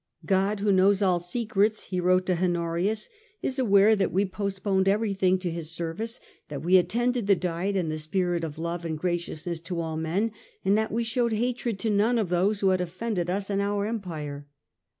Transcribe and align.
"God, 0.25 0.61
who 0.61 0.71
knows 0.71 1.03
all 1.03 1.19
secrets," 1.19 1.83
he 1.89 1.99
wrote 1.99 2.25
to 2.25 2.41
Honorius," 2.43 3.07
is 3.43 3.59
aware 3.59 3.95
that 3.95 4.11
we 4.11 4.25
postponed 4.25 4.87
everything 4.87 5.37
to 5.37 5.51
His 5.51 5.69
service; 5.69 6.19
that 6.47 6.63
we 6.63 6.77
attended 6.77 7.27
the 7.27 7.35
Diet 7.35 7.75
in 7.75 7.89
the 7.89 7.99
spirit 7.99 8.43
of 8.43 8.57
love 8.57 8.83
and 8.83 8.97
graciousness 8.97 9.59
to 9.59 9.79
all 9.79 9.97
men; 9.97 10.31
and 10.65 10.75
that 10.75 10.91
we 10.91 11.03
showed 11.03 11.33
hatred 11.33 11.77
to 11.77 11.91
none 11.91 12.17
of 12.17 12.29
those 12.29 12.61
who 12.61 12.69
had 12.69 12.81
offended 12.81 13.29
us 13.29 13.51
and 13.51 13.61
our 13.61 13.85
Empire. 13.85 14.47